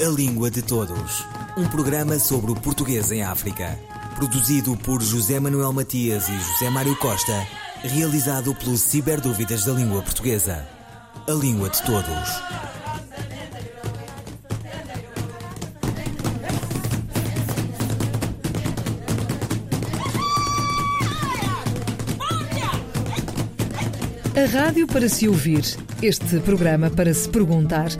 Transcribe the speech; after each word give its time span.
A 0.00 0.08
Língua 0.10 0.48
de 0.48 0.62
Todos. 0.62 1.24
Um 1.56 1.66
programa 1.66 2.20
sobre 2.20 2.52
o 2.52 2.54
português 2.54 3.10
em 3.10 3.24
África. 3.24 3.76
Produzido 4.14 4.76
por 4.76 5.02
José 5.02 5.40
Manuel 5.40 5.72
Matias 5.72 6.28
e 6.28 6.38
José 6.38 6.70
Mário 6.70 6.94
Costa. 6.98 7.44
Realizado 7.82 8.54
pelo 8.54 8.76
Ciberdúvidas 8.76 9.64
da 9.64 9.72
Língua 9.72 10.00
Portuguesa. 10.02 10.64
A 11.26 11.32
Língua 11.32 11.68
de 11.68 11.82
Todos. 11.82 12.28
A 24.36 24.46
rádio 24.52 24.86
para 24.86 25.08
se 25.08 25.28
ouvir, 25.28 25.64
este 26.00 26.38
programa 26.38 26.88
para 26.88 27.12
se 27.12 27.28
perguntar. 27.28 27.90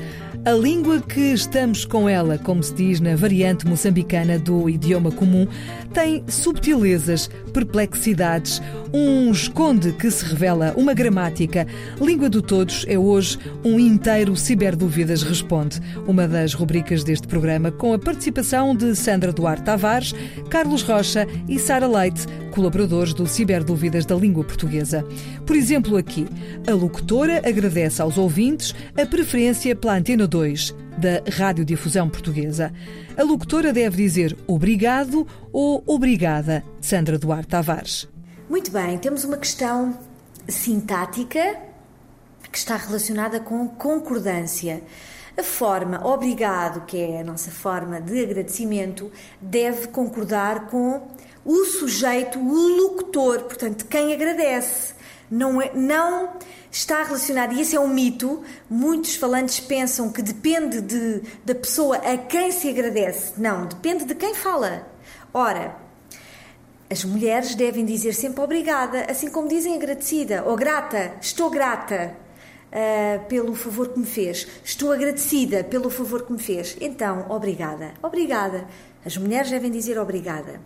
A 0.44 0.52
língua 0.52 1.00
que 1.00 1.32
estamos 1.32 1.84
com 1.84 2.08
ela, 2.08 2.38
como 2.38 2.62
se 2.62 2.72
diz 2.72 3.00
na 3.00 3.14
variante 3.16 3.66
moçambicana 3.66 4.38
do 4.38 4.70
idioma 4.70 5.10
comum, 5.10 5.46
tem 5.92 6.24
subtilezas, 6.28 7.28
perplexidades, 7.52 8.62
um 8.92 9.30
esconde 9.30 9.92
que 9.92 10.10
se 10.10 10.24
revela 10.24 10.72
uma 10.76 10.94
gramática. 10.94 11.66
Língua 12.00 12.30
do 12.30 12.40
Todos 12.40 12.86
é 12.88 12.98
hoje 12.98 13.38
um 13.64 13.78
inteiro 13.78 14.36
Ciberdúvidas 14.36 15.22
Responde, 15.22 15.80
uma 16.06 16.26
das 16.26 16.54
rubricas 16.54 17.04
deste 17.04 17.26
programa, 17.26 17.70
com 17.70 17.92
a 17.92 17.98
participação 17.98 18.74
de 18.74 18.94
Sandra 18.96 19.32
Duarte 19.32 19.64
Tavares, 19.64 20.14
Carlos 20.48 20.82
Rocha 20.82 21.26
e 21.46 21.58
Sara 21.58 21.86
Leite, 21.86 22.26
colaboradores 22.58 23.14
do 23.14 23.24
Ciberdúvidas 23.24 24.04
da 24.04 24.16
Língua 24.16 24.42
Portuguesa. 24.42 25.06
Por 25.46 25.54
exemplo, 25.54 25.96
aqui, 25.96 26.26
a 26.68 26.74
locutora 26.74 27.38
agradece 27.48 28.02
aos 28.02 28.18
ouvintes 28.18 28.74
a 29.00 29.06
preferência 29.06 29.76
pela 29.76 29.94
Antena 29.94 30.26
2 30.26 30.74
da 30.98 31.22
Radiodifusão 31.30 32.10
Portuguesa. 32.10 32.72
A 33.16 33.22
locutora 33.22 33.72
deve 33.72 33.98
dizer 33.98 34.36
obrigado 34.44 35.24
ou 35.52 35.84
obrigada, 35.86 36.64
Sandra 36.80 37.16
Duarte 37.16 37.46
Tavares. 37.46 38.08
Muito 38.50 38.72
bem, 38.72 38.98
temos 38.98 39.22
uma 39.22 39.36
questão 39.36 39.96
sintática 40.48 41.60
que 42.50 42.58
está 42.58 42.76
relacionada 42.76 43.38
com 43.38 43.68
concordância. 43.68 44.82
A 45.36 45.44
forma 45.44 46.04
obrigado, 46.04 46.84
que 46.86 46.96
é 46.96 47.20
a 47.20 47.24
nossa 47.24 47.52
forma 47.52 48.00
de 48.00 48.20
agradecimento, 48.20 49.12
deve 49.40 49.86
concordar 49.86 50.66
com 50.66 51.06
o 51.44 51.64
sujeito, 51.64 52.38
o 52.38 52.68
locutor, 52.68 53.40
portanto, 53.44 53.86
quem 53.86 54.12
agradece. 54.12 54.94
Não, 55.30 55.60
é, 55.60 55.70
não 55.74 56.38
está 56.70 57.02
relacionado, 57.02 57.52
e 57.52 57.60
esse 57.60 57.76
é 57.76 57.80
um 57.80 57.88
mito. 57.88 58.42
Muitos 58.68 59.16
falantes 59.16 59.60
pensam 59.60 60.10
que 60.10 60.22
depende 60.22 60.80
de, 60.80 61.22
da 61.44 61.54
pessoa 61.54 61.96
a 61.96 62.16
quem 62.16 62.50
se 62.50 62.68
agradece. 62.68 63.34
Não, 63.36 63.66
depende 63.66 64.04
de 64.04 64.14
quem 64.14 64.34
fala. 64.34 64.86
Ora, 65.32 65.76
as 66.90 67.04
mulheres 67.04 67.54
devem 67.54 67.84
dizer 67.84 68.14
sempre 68.14 68.40
obrigada, 68.40 69.06
assim 69.10 69.30
como 69.30 69.46
dizem 69.48 69.74
agradecida 69.74 70.42
ou 70.46 70.56
grata. 70.56 71.12
Estou 71.20 71.50
grata 71.50 72.16
uh, 72.72 73.24
pelo 73.26 73.54
favor 73.54 73.88
que 73.88 73.98
me 73.98 74.06
fez. 74.06 74.46
Estou 74.64 74.92
agradecida 74.92 75.62
pelo 75.64 75.90
favor 75.90 76.24
que 76.24 76.32
me 76.32 76.38
fez. 76.38 76.76
Então, 76.80 77.26
obrigada. 77.28 77.92
Obrigada. 78.02 78.66
As 79.04 79.16
mulheres 79.16 79.50
devem 79.50 79.70
dizer 79.70 79.98
obrigada. 79.98 80.60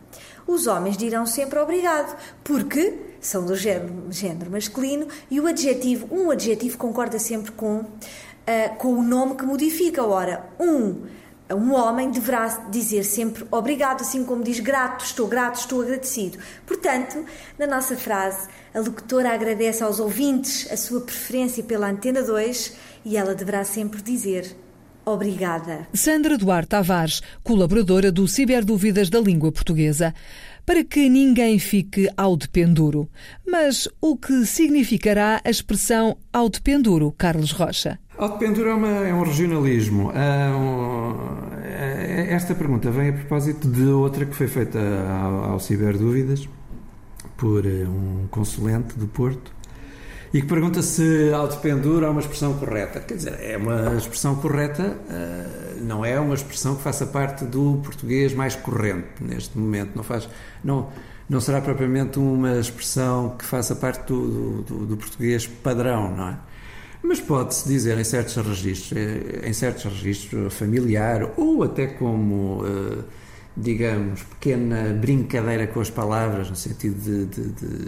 Os 0.46 0.66
homens 0.66 0.96
dirão 0.96 1.24
sempre 1.26 1.58
obrigado, 1.58 2.16
porque 2.42 2.98
são 3.20 3.46
do 3.46 3.54
género, 3.54 4.06
género 4.10 4.50
masculino 4.50 5.06
e 5.30 5.40
o 5.40 5.46
adjetivo, 5.46 6.08
um 6.10 6.30
adjetivo 6.30 6.76
concorda 6.76 7.18
sempre 7.18 7.52
com, 7.52 7.76
uh, 7.76 8.76
com 8.78 8.94
o 8.94 9.02
nome 9.02 9.36
que 9.36 9.44
modifica. 9.44 10.04
Ora, 10.04 10.44
um, 10.58 11.02
um 11.54 11.72
homem 11.72 12.10
deverá 12.10 12.48
dizer 12.70 13.04
sempre 13.04 13.46
obrigado, 13.50 14.00
assim 14.00 14.24
como 14.24 14.42
diz 14.42 14.58
grato, 14.58 15.04
estou 15.04 15.28
grato, 15.28 15.60
estou 15.60 15.82
agradecido. 15.82 16.38
Portanto, 16.66 17.24
na 17.58 17.66
nossa 17.66 17.96
frase, 17.96 18.48
a 18.74 18.80
locutora 18.80 19.32
agradece 19.32 19.84
aos 19.84 20.00
ouvintes 20.00 20.70
a 20.70 20.76
sua 20.76 21.00
preferência 21.00 21.62
pela 21.62 21.88
Antena 21.88 22.22
2 22.22 22.72
e 23.04 23.16
ela 23.16 23.34
deverá 23.34 23.64
sempre 23.64 24.02
dizer 24.02 24.56
Obrigada. 25.04 25.86
Sandra 25.92 26.38
Duarte 26.38 26.68
Tavares, 26.68 27.22
colaboradora 27.42 28.12
do 28.12 28.28
Ciberdúvidas 28.28 29.10
da 29.10 29.20
Língua 29.20 29.50
Portuguesa. 29.50 30.14
Para 30.64 30.84
que 30.84 31.08
ninguém 31.08 31.58
fique 31.58 32.08
ao 32.16 32.36
dependuro. 32.36 33.08
Mas 33.44 33.88
o 34.00 34.16
que 34.16 34.46
significará 34.46 35.40
a 35.44 35.50
expressão 35.50 36.16
ao 36.32 36.48
dependuro, 36.48 37.12
Carlos 37.18 37.50
Rocha? 37.50 37.98
Ao 38.16 38.28
dependuro 38.28 38.68
é, 38.68 38.74
uma, 38.74 38.88
é 38.88 39.12
um 39.12 39.24
regionalismo. 39.24 40.12
É 40.12 40.54
um, 40.54 41.16
é, 41.64 42.28
esta 42.30 42.54
pergunta 42.54 42.92
vem 42.92 43.08
a 43.08 43.12
propósito 43.12 43.68
de 43.68 43.86
outra 43.86 44.24
que 44.24 44.36
foi 44.36 44.46
feita 44.46 44.78
ao, 44.78 45.52
ao 45.52 45.58
Ciberdúvidas 45.58 46.48
por 47.36 47.66
eh, 47.66 47.84
um 47.88 48.28
consulente 48.30 48.96
do 48.96 49.08
Porto 49.08 49.52
e 50.32 50.40
que 50.40 50.46
pergunta 50.48 50.80
se 50.80 51.30
autopendura 51.34 52.06
é 52.06 52.10
uma 52.10 52.20
expressão 52.20 52.54
correta. 52.54 53.00
Quer 53.00 53.14
dizer, 53.14 53.38
é 53.40 53.56
uma 53.56 53.96
expressão 53.96 54.34
correta, 54.36 54.96
eh, 55.10 55.74
não 55.82 56.04
é 56.04 56.18
uma 56.18 56.34
expressão 56.34 56.74
que 56.74 56.82
faça 56.82 57.06
parte 57.06 57.44
do 57.44 57.80
português 57.84 58.32
mais 58.32 58.54
corrente 58.56 59.22
neste 59.22 59.58
momento. 59.58 59.90
Não, 59.94 60.02
faz, 60.02 60.26
não, 60.64 60.88
não 61.28 61.38
será 61.38 61.60
propriamente 61.60 62.18
uma 62.18 62.58
expressão 62.58 63.36
que 63.38 63.44
faça 63.44 63.76
parte 63.76 64.06
do, 64.06 64.62
do, 64.62 64.86
do 64.86 64.96
português 64.96 65.46
padrão, 65.46 66.16
não 66.16 66.28
é? 66.28 66.38
Mas 67.02 67.20
pode-se 67.20 67.68
dizer 67.68 67.98
em 67.98 68.04
certos 68.04 68.36
registros, 68.36 68.92
eh, 68.96 69.48
em 69.48 69.52
certos 69.52 69.84
registros 69.84 70.54
familiar 70.54 71.30
ou 71.36 71.62
até 71.62 71.88
como 71.88 72.62
uh, 72.62 73.04
digamos, 73.56 74.22
pequena 74.22 74.94
brincadeira 74.94 75.66
com 75.66 75.80
as 75.80 75.90
palavras, 75.90 76.48
no 76.48 76.56
sentido 76.56 76.98
de, 76.98 77.26
de, 77.26 77.48
de, 77.48 77.78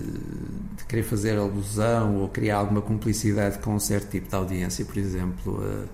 de, 0.77 0.85
querer 0.87 1.03
fazer 1.03 1.39
alusão 1.39 2.17
ou 2.17 2.29
criar 2.29 2.59
alguma 2.59 2.83
cumplicidade 2.83 3.59
com 3.59 3.75
um 3.75 3.81
certo 3.81 4.11
tipo 4.11 4.29
de 4.29 4.35
audiência, 4.35 4.85
por 4.85 4.99
exemplo, 4.99 5.63
uh, 5.63 5.89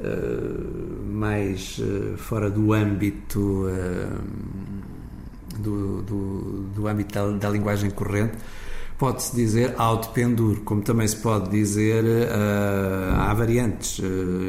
uh, 0.00 1.06
mais 1.06 1.78
uh, 1.78 2.16
fora 2.18 2.50
do 2.50 2.74
âmbito 2.74 3.66
do, 5.58 6.02
do, 6.02 6.40
do, 6.74 6.86
âmbito 6.86 7.14
da, 7.14 7.30
da 7.30 7.48
linguagem 7.48 7.90
corrente. 7.90 8.34
Pode-se 8.98 9.34
dizer 9.34 9.74
autopenduro, 9.76 10.60
como 10.62 10.82
também 10.82 11.06
se 11.06 11.16
pode 11.16 11.50
dizer 11.50 12.02
há 13.14 13.34
variantes, 13.34 14.00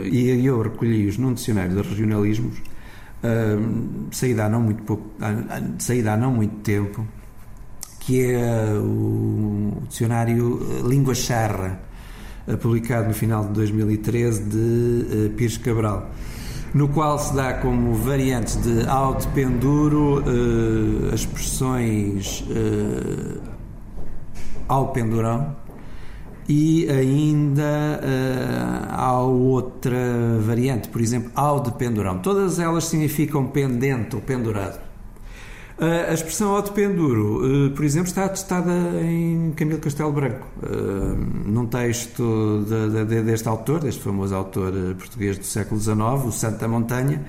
e 0.10 0.46
eu 0.46 0.62
recolhi-os 0.62 1.18
num 1.18 1.34
dicionário 1.34 1.76
de 1.76 1.90
regionalismos, 1.90 2.58
saída 4.12 4.46
há 4.46 4.50
não 4.50 4.62
muito 4.62 4.84
pouco, 4.84 5.04
saída 5.80 6.14
há 6.14 6.18
não 6.18 6.32
muito 6.32 6.56
tempo, 6.62 7.06
que 8.00 8.32
é 8.32 8.74
o, 8.74 9.82
dicionário 9.90 10.62
eh, 10.62 10.88
Língua 10.88 11.14
Charra, 11.14 11.80
eh, 12.48 12.56
publicado 12.56 13.08
no 13.08 13.14
final 13.14 13.46
de 13.46 13.54
2013 13.54 14.44
de 14.44 15.30
Pires 15.36 15.58
Cabral, 15.58 16.10
no 16.74 16.88
qual 16.90 17.20
se 17.20 17.36
dá 17.36 17.56
como 17.56 17.94
variantes 17.96 18.56
de 18.62 18.88
alto 18.88 19.28
penduro 19.30 20.24
as 21.12 21.22
expressões 21.22 22.44
ao 24.68 24.92
pendurão 24.92 25.56
e 26.48 26.90
ainda 26.90 28.00
uh, 28.02 28.88
há 28.90 29.20
outra 29.22 30.40
variante, 30.40 30.88
por 30.88 31.02
exemplo, 31.02 31.30
ao 31.36 31.60
de 31.62 31.72
pendurão. 31.74 32.20
Todas 32.20 32.58
elas 32.58 32.86
significam 32.86 33.48
pendente 33.48 34.16
ou 34.16 34.22
pendurado. 34.22 34.80
Uh, 35.78 36.10
a 36.10 36.14
expressão 36.14 36.56
ao 36.56 36.62
de 36.62 36.72
penduro, 36.72 37.68
uh, 37.68 37.72
por 37.72 37.84
exemplo, 37.84 38.08
está 38.08 38.26
atestada 38.26 38.72
em 39.02 39.52
Camilo 39.58 39.80
Castelo 39.80 40.12
Branco, 40.14 40.48
num 41.46 41.66
texto 41.66 42.66
de, 42.66 43.06
de, 43.06 43.22
deste 43.24 43.48
autor, 43.48 43.82
deste 43.82 44.02
famoso 44.02 44.34
autor 44.34 44.72
português 44.98 45.38
do 45.38 45.46
século 45.46 45.80
XIX, 45.80 46.00
o 46.26 46.32
Santo 46.32 46.60
da 46.60 46.68
Montanha. 46.68 47.26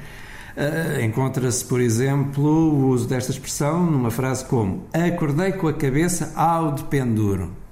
Encontra-se, 1.04 1.64
por 1.64 1.80
exemplo, 1.80 2.42
o 2.42 2.88
uso 2.88 3.06
desta 3.08 3.30
expressão 3.30 3.88
numa 3.88 4.10
frase 4.10 4.44
como 4.44 4.88
Acordei 4.92 5.52
com 5.52 5.68
a 5.68 5.72
cabeça 5.72 6.32
ao 6.34 6.72
de 6.72 6.82
penduro. 6.84 7.67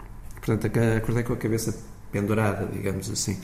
Portanto, 0.46 0.78
acordei 0.96 1.24
com 1.24 1.32
a 1.32 1.36
cabeça 1.36 1.76
pendurada, 2.12 2.68
digamos 2.72 3.10
assim. 3.10 3.36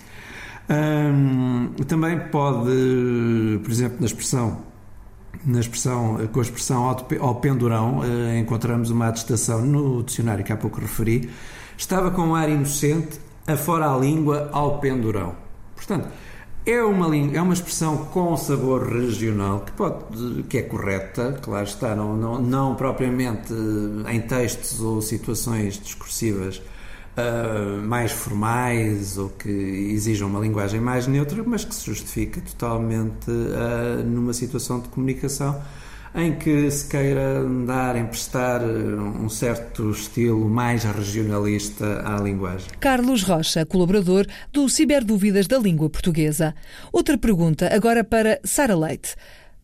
também 1.89 2.19
pode, 2.31 3.59
por 3.61 3.71
exemplo, 3.71 3.97
na 3.99 4.07
expressão, 4.07 4.63
na 5.45 5.59
expressão 5.59 6.29
com 6.33 6.39
a 6.39 6.43
expressão 6.43 6.85
ao, 7.21 7.35
pendurão, 7.35 7.99
uh, 7.99 8.39
encontramos 8.39 8.91
uma 8.91 9.09
atestação 9.09 9.67
no 9.67 10.05
dicionário 10.05 10.45
que 10.45 10.53
há 10.53 10.57
pouco 10.57 10.81
referi. 10.81 11.29
Estava 11.77 12.13
com 12.13 12.23
um 12.23 12.35
ar 12.37 12.49
inocente, 12.49 13.19
afora 13.49 13.93
a 13.93 13.99
língua 13.99 14.49
ao 14.53 14.79
pendurão. 14.79 15.35
Portanto, 15.75 16.07
é 16.65 16.81
uma, 16.85 17.17
é 17.17 17.43
uma 17.43 17.55
expressão 17.55 18.05
com 18.07 18.37
sabor 18.37 18.87
regional 18.87 19.61
que, 19.61 19.73
pode, 19.73 20.45
que 20.45 20.59
é 20.59 20.63
correta, 20.63 21.37
claro 21.43 21.65
está, 21.65 21.97
não, 21.97 22.17
não, 22.17 22.41
não 22.41 22.75
propriamente 22.77 23.53
em 24.09 24.21
textos 24.21 24.81
ou 24.81 25.03
situações 25.03 25.81
discursivas 25.81 26.63
uh, 27.17 27.83
mais 27.83 28.13
formais 28.13 29.19
ou 29.19 29.29
que 29.29 29.49
exijam 29.49 30.29
uma 30.29 30.41
linguagem 30.41 30.81
mais 30.81 31.07
neutra, 31.07 31.43
mas 31.45 31.65
que 31.65 31.75
se 31.75 31.87
justifica 31.87 32.41
totalmente 32.41 33.31
uh, 33.31 34.03
numa 34.05 34.33
situação 34.33 34.81
de 34.81 34.89
comunicação 34.89 35.61
em 36.15 36.35
que 36.35 36.71
se 36.71 36.89
queira 36.89 37.43
dar, 37.67 37.97
emprestar 37.97 38.63
um 38.63 39.29
certo 39.29 39.91
estilo 39.91 40.49
mais 40.49 40.85
regionalista 40.85 42.03
à 42.05 42.21
linguagem. 42.21 42.69
Carlos 42.79 43.23
Rocha, 43.23 43.65
colaborador 43.65 44.27
do 44.53 44.69
Ciberdúvidas 44.69 45.47
da 45.47 45.59
Língua 45.59 45.89
Portuguesa. 45.89 46.55
Outra 46.93 47.17
pergunta, 47.17 47.75
agora 47.75 48.05
para 48.05 48.39
Sara 48.45 48.77
Leite. 48.77 49.15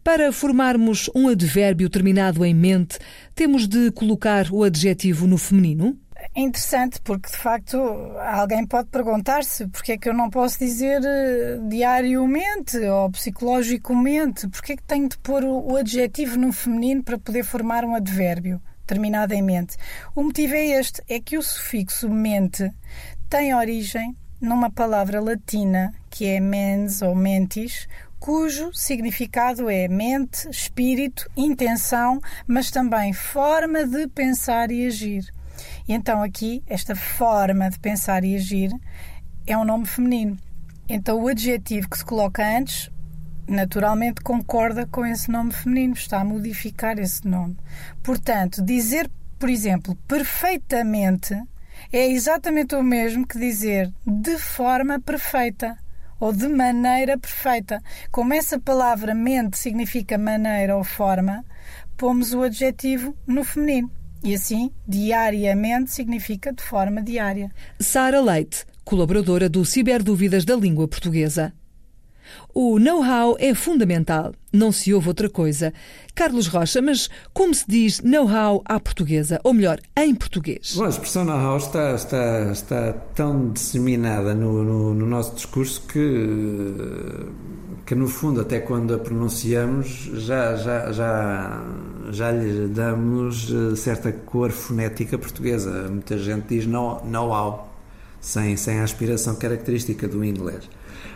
Para 0.03 0.33
formarmos 0.33 1.11
um 1.15 1.29
advérbio 1.29 1.91
terminado 1.91 2.43
em 2.43 2.55
mente, 2.55 2.99
temos 3.35 3.69
de 3.69 3.91
colocar 3.91 4.47
o 4.51 4.65
adjetivo 4.65 5.27
no 5.27 5.37
feminino? 5.37 5.99
É 6.35 6.41
interessante 6.41 7.01
porque, 7.03 7.31
de 7.31 7.37
facto, 7.37 7.79
alguém 8.19 8.67
pode 8.67 8.89
perguntar-se 8.89 9.69
porque 9.69 9.93
é 9.93 9.99
que 9.99 10.09
eu 10.09 10.15
não 10.15 10.29
posso 10.29 10.59
dizer 10.59 11.01
eh, 11.05 11.59
diariamente 11.69 12.77
ou 12.79 13.11
psicologicamente, 13.11 14.49
porque 14.49 14.73
é 14.73 14.77
que 14.77 14.83
tenho 14.83 15.09
de 15.09 15.17
pôr 15.19 15.45
o 15.45 15.77
adjetivo 15.77 16.37
no 16.37 16.53
feminino 16.53 17.05
para 17.05 17.19
poder 17.19 17.45
formar 17.45 17.85
um 17.85 17.95
advérbio 17.95 18.61
terminado 18.85 19.33
em 19.33 19.43
mente. 19.43 19.77
O 20.15 20.25
motivo 20.25 20.55
é 20.55 20.67
este, 20.81 21.03
é 21.09 21.21
que 21.21 21.39
o 21.39 21.43
sufixo 21.43 22.09
mente 22.09 22.69
tem 23.29 23.55
origem 23.55 24.17
numa 24.41 24.71
palavra 24.71 25.21
latina 25.21 25.95
que 26.11 26.27
é 26.27 26.41
mens 26.41 27.03
ou 27.03 27.15
mentis, 27.15 27.87
cujo 28.19 28.73
significado 28.73 29.71
é 29.71 29.87
mente, 29.87 30.49
espírito, 30.51 31.31
intenção, 31.37 32.21
mas 32.47 32.71
também 32.71 33.13
forma 33.13 33.87
de 33.87 34.09
pensar 34.09 34.71
e 34.73 34.87
agir. 34.87 35.38
E 35.87 35.93
então 35.93 36.23
aqui, 36.23 36.63
esta 36.67 36.95
forma 36.95 37.71
de 37.71 37.79
pensar 37.79 38.25
e 38.25 38.37
agir 38.37 38.71
é 39.47 39.57
um 39.57 39.65
nome 39.65 39.87
feminino. 39.87 40.37
Então 40.89 41.21
o 41.23 41.29
adjetivo 41.29 41.89
que 41.89 41.99
se 41.99 42.05
coloca 42.05 42.43
antes 42.45 42.91
naturalmente 43.49 44.21
concorda 44.21 44.87
com 44.87 45.05
esse 45.05 45.31
nome 45.31 45.53
feminino, 45.53 45.95
está 45.95 46.21
a 46.21 46.25
modificar 46.25 46.99
esse 46.99 47.27
nome. 47.27 47.57
Portanto, 48.03 48.63
dizer, 48.63 49.11
por 49.39 49.49
exemplo, 49.49 49.97
perfeitamente 50.07 51.35
é 51.93 52.07
exatamente 52.09 52.75
o 52.75 52.83
mesmo 52.83 53.27
que 53.27 53.39
dizer 53.39 53.93
de 54.07 54.37
forma 54.39 55.01
perfeita 55.01 55.79
ou 56.21 56.33
de 56.33 56.49
maneira 56.49 57.17
perfeita. 57.17 57.81
Como 58.11 58.35
essa 58.35 58.59
palavra 58.59 59.15
mente 59.15 59.57
significa 59.57 60.19
maneira 60.19 60.77
ou 60.77 60.85
forma, 60.85 61.45
pomos 61.97 62.35
o 62.35 62.43
adjetivo 62.43 63.17
no 63.27 63.45
feminino. 63.45 63.98
E 64.23 64.35
assim, 64.35 64.71
diariamente 64.87 65.91
significa 65.93 66.53
de 66.53 66.63
forma 66.63 67.03
diária. 67.03 67.51
Sara 67.79 68.21
Leite, 68.21 68.65
colaboradora 68.85 69.49
do 69.49 69.65
Ciberdúvidas 69.65 70.45
da 70.45 70.57
Língua 70.57 70.89
Portuguesa. 70.89 71.53
O 72.55 72.79
know-how 72.79 73.37
é 73.39 73.55
fundamental, 73.55 74.33
não 74.53 74.73
se 74.73 74.93
ouve 74.93 75.09
outra 75.09 75.29
coisa. 75.29 75.73
Carlos 76.15 76.49
Rocha, 76.49 76.83
mas 76.83 77.09
como 77.33 77.55
se 77.55 77.65
diz 77.69 78.01
know-how 78.01 78.63
à 78.65 78.81
portuguesa, 78.81 79.41
ou 79.45 79.53
melhor, 79.53 79.79
em 79.97 80.15
português? 80.15 80.75
Bom, 80.75 80.85
a 80.85 80.89
expressão 80.89 81.25
know-how 81.25 81.57
está, 81.59 81.95
está, 81.95 82.51
está 82.51 82.93
tão 83.15 83.51
disseminada 83.51 84.35
no, 84.35 84.65
no, 84.65 84.95
no, 84.95 85.07
nosso 85.07 85.37
discurso 85.37 85.83
que, 85.87 86.27
que, 87.87 87.95
no 87.95 88.09
fundo, 88.09 88.41
até 88.41 88.59
quando 88.59 88.95
a 88.95 88.99
pronunciamos, 88.99 90.11
já, 90.15 90.57
já, 90.57 90.91
já, 90.91 91.65
já 92.11 92.33
lhe 92.33 92.69
damos 92.69 93.53
eh, 93.53 93.77
certa 93.77 94.11
cor 94.11 94.51
fonética 94.51 95.17
portuguesa. 95.17 95.89
Muita 95.89 96.19
gente 96.19 96.49
diz 96.49 96.67
know-how, 96.67 97.73
sem, 98.21 98.57
sem 98.57 98.81
a 98.81 98.85
aspiração 98.85 99.37
característica 99.37 100.09
do 100.09 100.25
inglês. 100.25 100.69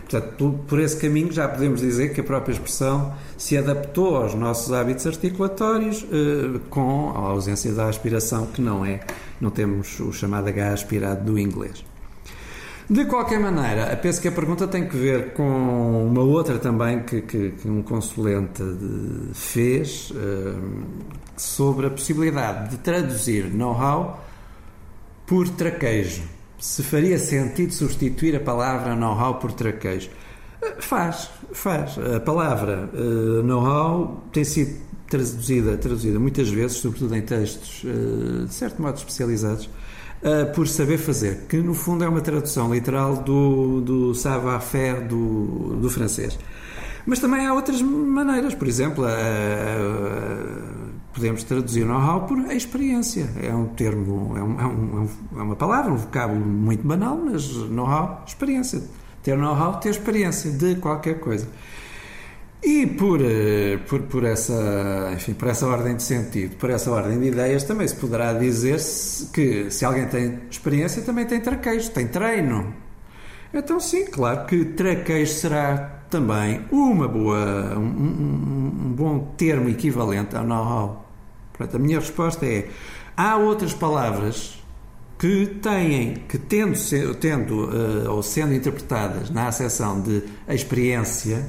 Portanto, 0.08 0.60
por, 0.66 0.78
esse 0.78 0.96
caminho 0.96 1.32
já 1.32 1.48
podemos 1.48 1.80
dizer 1.80 2.12
que 2.12 2.20
a 2.20 2.24
própria 2.24 2.52
expressão 2.52 3.14
se 3.38 3.56
adaptou 3.56 4.16
aos 4.16 4.34
nossos 4.34 4.72
hábitos 4.72 5.06
articulatórios 5.06 6.04
eh, 6.12 6.60
com 6.68 7.10
a 7.16 7.20
ausência 7.30 7.72
da 7.72 7.88
aspiração, 7.88 8.46
que 8.46 8.60
não 8.60 8.84
é, 8.84 9.00
não 9.40 9.50
temos 9.50 9.98
o 10.00 10.12
chamado 10.12 10.48
H 10.48 10.72
aspirado 10.72 11.24
do 11.24 11.38
inglês. 11.38 11.82
De 12.90 13.06
qualquer 13.06 13.40
maneira, 13.40 13.96
penso 13.96 14.20
que 14.20 14.28
a 14.28 14.32
pergunta 14.32 14.66
tem 14.66 14.86
que 14.86 14.96
ver 14.96 15.32
com 15.32 16.06
uma 16.06 16.20
outra 16.20 16.58
também 16.58 17.02
que, 17.04 17.22
que, 17.22 17.50
que 17.52 17.68
um 17.68 17.80
consulente 17.80 18.62
fez 19.32 20.12
eh, 20.14 20.54
sobre 21.36 21.86
a 21.86 21.90
possibilidade 21.90 22.70
de 22.70 22.76
traduzir 22.78 23.46
know-how 23.54 24.22
por 25.26 25.48
traquejo 25.48 26.22
se 26.62 26.80
faria 26.80 27.18
sentido 27.18 27.72
substituir 27.72 28.36
a 28.36 28.40
palavra 28.40 28.94
know-how 28.94 29.34
por 29.34 29.50
traquejo. 29.50 30.08
Eh, 30.62 30.76
faz, 30.78 31.28
faz. 31.52 31.98
A 31.98 32.20
palavra 32.20 32.88
uh, 32.94 33.42
know-how 33.42 34.22
tem 34.32 34.44
sido 34.44 34.78
traduzida, 35.10 35.76
traduzida 35.76 36.20
muitas 36.20 36.48
vezes, 36.48 36.76
sobretudo 36.76 37.16
em 37.16 37.22
textos 37.22 37.82
uh, 37.82 38.46
de 38.46 38.54
certo 38.54 38.80
modo 38.80 38.96
especializados, 38.96 39.66
uh, 39.66 40.54
por 40.54 40.68
saber 40.68 40.98
fazer, 40.98 41.46
que 41.48 41.56
no 41.56 41.74
fundo 41.74 42.04
é 42.04 42.08
uma 42.08 42.20
tradução 42.20 42.72
literal 42.72 43.16
do, 43.16 43.80
do 43.80 44.14
savoir-faire 44.14 45.08
do, 45.08 45.78
do 45.80 45.90
francês. 45.90 46.38
Mas 47.04 47.18
também 47.18 47.44
há 47.44 47.52
outras 47.52 47.82
maneiras, 47.82 48.54
por 48.54 48.68
exemplo, 48.68 49.04
podemos 51.12 51.44
traduzir 51.44 51.84
know-how 51.84 52.26
por 52.26 52.38
experiência. 52.52 53.28
É 53.42 53.54
um 53.54 53.66
termo, 53.66 54.36
é, 54.36 54.42
um, 54.42 54.60
é, 54.60 54.66
um, 54.66 55.08
é, 55.36 55.42
uma 55.42 55.56
palavra, 55.56 55.92
um 55.92 55.96
vocábulo 55.96 56.40
muito 56.40 56.86
banal, 56.86 57.16
mas 57.16 57.48
know-how, 57.68 58.24
experiência. 58.26 58.82
Ter 59.22 59.36
know-how, 59.36 59.78
ter 59.78 59.90
experiência 59.90 60.50
de 60.50 60.76
qualquer 60.76 61.20
coisa. 61.20 61.46
E 62.62 62.86
por, 62.86 63.20
eh, 63.20 63.78
por, 63.88 64.02
por, 64.02 64.24
essa, 64.24 65.10
enfim, 65.12 65.34
por 65.34 65.48
essa 65.48 65.66
ordem 65.66 65.96
de 65.96 66.02
sentido, 66.04 66.56
por 66.56 66.70
essa 66.70 66.92
ordem 66.92 67.18
de 67.18 67.26
ideias, 67.26 67.64
também 67.64 67.88
se 67.88 67.96
poderá 67.96 68.32
dizer 68.34 68.78
-se 68.78 69.26
que 69.32 69.68
se 69.68 69.84
alguém 69.84 70.06
tem 70.06 70.38
experiência, 70.48 71.02
também 71.02 71.26
tem 71.26 71.40
traquejo, 71.40 71.90
tem 71.90 72.06
treino. 72.06 72.72
Então, 73.52 73.80
sim, 73.80 74.06
claro 74.06 74.46
que 74.46 74.64
traquejo 74.64 75.32
será 75.32 76.02
também 76.08 76.64
uma 76.70 77.08
boa, 77.08 77.76
um, 77.76 77.80
um, 77.80 78.72
um 78.86 78.92
bom 78.92 79.34
termo 79.36 79.68
equivalente 79.68 80.36
ao 80.36 80.44
know-how. 80.44 81.01
Portanto, 81.62 81.80
a 81.80 81.84
minha 81.84 82.00
resposta 82.00 82.46
é: 82.46 82.68
há 83.16 83.36
outras 83.36 83.72
palavras 83.72 84.58
que 85.18 85.46
têm, 85.62 86.14
que 86.28 86.36
tendo, 86.36 86.76
tendo 87.14 87.70
uh, 87.70 88.10
ou 88.10 88.22
sendo 88.22 88.52
interpretadas 88.52 89.30
na 89.30 89.46
acessão 89.48 90.00
de 90.00 90.22
experiência, 90.48 91.48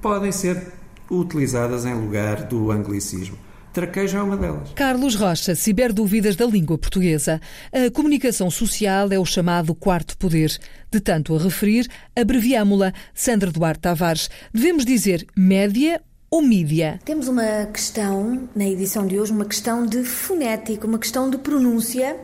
podem 0.00 0.30
ser 0.30 0.72
utilizadas 1.10 1.84
em 1.84 1.94
lugar 1.94 2.44
do 2.44 2.70
anglicismo. 2.70 3.36
Traquejo 3.72 4.18
é 4.18 4.22
uma 4.22 4.36
delas. 4.36 4.70
Carlos 4.74 5.14
Rocha, 5.14 5.54
ciberdúvidas 5.54 6.36
da 6.36 6.44
língua 6.44 6.76
portuguesa. 6.76 7.40
A 7.72 7.90
comunicação 7.90 8.50
social 8.50 9.10
é 9.10 9.18
o 9.18 9.24
chamado 9.24 9.74
quarto 9.74 10.16
poder. 10.18 10.58
De 10.90 11.00
tanto 11.00 11.34
a 11.34 11.38
referir, 11.38 11.88
abreviámo-la. 12.14 12.92
Sandra 13.14 13.50
Duarte 13.50 13.80
Tavares. 13.80 14.28
Devemos 14.52 14.84
dizer 14.84 15.26
média 15.34 16.02
ou 16.32 16.40
mídia? 16.40 16.98
Temos 17.04 17.28
uma 17.28 17.66
questão, 17.66 18.48
na 18.56 18.64
edição 18.64 19.06
de 19.06 19.20
hoje, 19.20 19.30
uma 19.30 19.44
questão 19.44 19.84
de 19.84 20.02
fonética, 20.02 20.86
uma 20.86 20.98
questão 20.98 21.28
de 21.28 21.36
pronúncia 21.36 22.18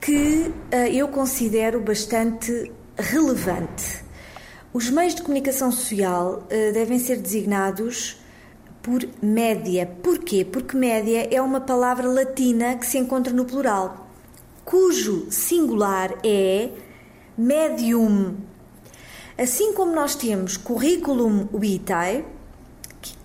que 0.00 0.50
uh, 0.72 0.76
eu 0.90 1.06
considero 1.08 1.78
bastante 1.82 2.72
relevante. 2.96 4.02
Os 4.72 4.88
meios 4.88 5.14
de 5.14 5.20
comunicação 5.20 5.70
social 5.70 6.44
uh, 6.44 6.72
devem 6.72 6.98
ser 6.98 7.18
designados 7.18 8.18
por 8.80 9.06
média. 9.20 9.84
Porquê? 10.02 10.42
Porque 10.42 10.74
média 10.74 11.28
é 11.30 11.42
uma 11.42 11.60
palavra 11.60 12.08
latina 12.08 12.76
que 12.76 12.86
se 12.86 12.96
encontra 12.96 13.34
no 13.34 13.44
plural, 13.44 14.08
cujo 14.64 15.30
singular 15.30 16.14
é 16.24 16.70
medium. 17.36 18.36
Assim 19.36 19.74
como 19.74 19.94
nós 19.94 20.14
temos 20.14 20.56
curriculum 20.56 21.46
vitae, 21.52 22.24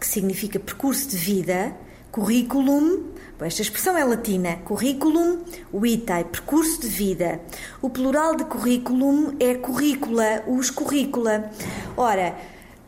que 0.02 0.08
significa 0.08 0.60
percurso 0.60 1.10
de 1.10 1.16
vida, 1.16 1.78
curriculum, 2.12 3.12
esta 3.40 3.62
expressão 3.62 3.96
é 3.96 4.04
latina, 4.04 4.58
curriculum 4.66 5.44
vitae, 5.72 6.24
percurso 6.26 6.82
de 6.82 6.88
vida. 6.88 7.40
O 7.84 7.90
plural 7.90 8.36
de 8.36 8.44
curriculum 8.46 9.36
é 9.40 9.54
currícula, 9.54 10.44
os 10.48 10.72
currícula. 10.72 11.52
Ora, 11.96 12.36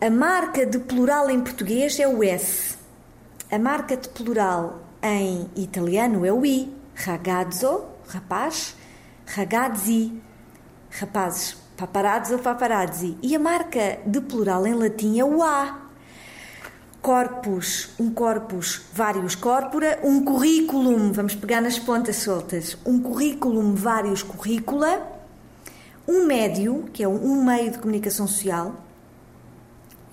a 0.01 0.09
marca 0.09 0.65
de 0.65 0.79
plural 0.79 1.29
em 1.29 1.39
português 1.39 1.99
é 1.99 2.07
o 2.07 2.23
S. 2.23 2.77
A 3.51 3.59
marca 3.59 3.95
de 3.95 4.09
plural 4.09 4.81
em 5.01 5.47
italiano 5.55 6.25
é 6.25 6.33
o 6.33 6.43
I. 6.43 6.71
Ragazzo, 6.95 7.83
rapaz. 8.07 8.75
Ragazzi, 9.27 10.19
rapazes. 10.89 11.57
Paparazzo, 11.77 12.39
paparazzi. 12.39 13.17
E 13.21 13.35
a 13.35 13.39
marca 13.39 13.99
de 14.03 14.19
plural 14.19 14.65
em 14.65 14.73
latim 14.73 15.19
é 15.19 15.23
o 15.23 15.43
A. 15.43 15.82
corpus, 17.03 17.89
um 17.99 18.09
corpus, 18.09 18.81
vários 18.93 19.35
corpora, 19.35 19.99
um 20.05 20.23
currículum, 20.23 21.11
vamos 21.11 21.35
pegar 21.35 21.59
nas 21.59 21.77
pontas 21.77 22.15
soltas, 22.15 22.77
um 22.85 22.97
currículum, 22.97 23.75
vários 23.75 24.23
currícula, 24.23 25.05
um 26.07 26.25
médio, 26.25 26.85
que 26.93 27.03
é 27.03 27.07
um 27.07 27.43
meio 27.43 27.71
de 27.71 27.77
comunicação 27.77 28.25
social, 28.25 28.82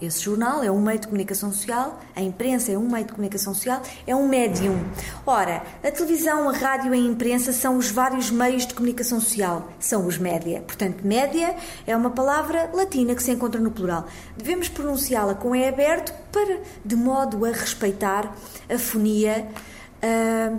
esse 0.01 0.23
jornal 0.23 0.63
é 0.63 0.71
um 0.71 0.81
meio 0.81 0.99
de 0.99 1.07
comunicação 1.07 1.53
social, 1.53 2.01
a 2.17 2.23
imprensa 2.23 2.73
é 2.73 2.79
um 2.79 2.89
meio 2.89 3.05
de 3.05 3.13
comunicação 3.13 3.53
social, 3.53 3.83
é 4.07 4.17
um 4.17 4.27
médium. 4.27 4.83
Ora, 5.27 5.63
a 5.85 5.91
televisão, 5.91 6.49
a 6.49 6.53
rádio 6.53 6.95
e 6.95 6.99
a 6.99 7.01
imprensa 7.01 7.53
são 7.53 7.77
os 7.77 7.91
vários 7.91 8.31
meios 8.31 8.67
de 8.67 8.73
comunicação 8.73 9.21
social, 9.21 9.69
são 9.79 10.07
os 10.07 10.17
média. 10.17 10.63
Portanto, 10.63 11.07
média 11.07 11.55
é 11.87 11.95
uma 11.95 12.11
palavra 12.11 12.71
latina 12.73 13.15
que 13.15 13.23
se 13.23 13.31
encontra 13.31 13.61
no 13.61 13.71
plural. 13.71 14.07
Devemos 14.37 14.69
pronunciá-la 14.69 15.35
com 15.35 15.55
E 15.55 15.69
aberto 15.69 16.15
para, 16.33 16.61
de 16.85 16.97
modo 16.97 17.45
a 17.45 17.51
respeitar 17.51 18.35
a 18.69 18.79
fonia 18.79 19.49
uh, 20.03 20.59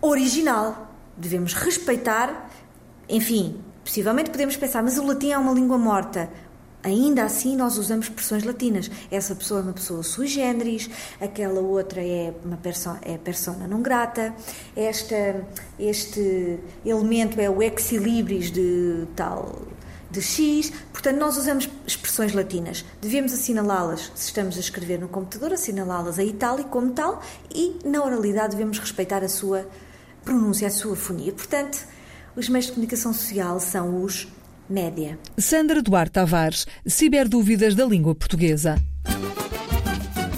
original. 0.00 0.92
Devemos 1.16 1.54
respeitar, 1.54 2.50
enfim, 3.08 3.60
possivelmente 3.84 4.30
podemos 4.30 4.56
pensar, 4.56 4.82
mas 4.82 4.98
o 4.98 5.06
latim 5.06 5.30
é 5.30 5.38
uma 5.38 5.52
língua 5.52 5.78
morta. 5.78 6.28
Ainda 6.86 7.24
assim, 7.24 7.56
nós 7.56 7.78
usamos 7.78 8.06
expressões 8.06 8.44
latinas. 8.44 8.88
Essa 9.10 9.34
pessoa 9.34 9.58
é 9.58 9.62
uma 9.64 9.72
pessoa 9.72 10.04
sui 10.04 10.28
generis, 10.28 10.88
aquela 11.20 11.60
outra 11.60 12.00
é 12.00 12.32
uma 12.44 12.56
persona, 12.56 13.00
é 13.02 13.18
persona 13.18 13.66
não 13.66 13.82
grata, 13.82 14.32
esta, 14.76 15.44
este 15.80 16.60
elemento 16.84 17.40
é 17.40 17.50
o 17.50 17.60
ex 17.60 17.88
de 18.52 19.04
tal 19.16 19.62
de 20.08 20.22
X, 20.22 20.72
portanto 20.92 21.16
nós 21.18 21.36
usamos 21.36 21.68
expressões 21.84 22.32
latinas. 22.32 22.84
Devemos 23.00 23.32
assinalá-las, 23.32 24.12
se 24.14 24.28
estamos 24.28 24.56
a 24.56 24.60
escrever 24.60 25.00
no 25.00 25.08
computador, 25.08 25.52
assinalá-las 25.52 26.20
a 26.20 26.22
itálico 26.22 26.68
como 26.68 26.92
tal 26.92 27.20
e 27.52 27.80
na 27.84 28.04
oralidade 28.04 28.54
devemos 28.54 28.78
respeitar 28.78 29.24
a 29.24 29.28
sua 29.28 29.66
pronúncia, 30.24 30.68
a 30.68 30.70
sua 30.70 30.94
fonia. 30.94 31.32
Portanto, 31.32 31.84
os 32.36 32.48
meios 32.48 32.66
de 32.66 32.72
comunicação 32.72 33.12
social 33.12 33.58
são 33.58 34.04
os 34.04 34.28
média. 34.68 35.18
Sandra 35.36 35.82
Duarte 35.82 36.12
Tavares, 36.12 36.66
ciberdúvidas 36.86 37.74
da 37.74 37.84
língua 37.84 38.14
portuguesa. 38.14 38.76